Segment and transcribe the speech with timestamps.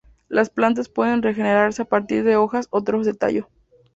[0.29, 3.49] Las plantas pueden regenerarse a partir de hojas o trozos de tallo.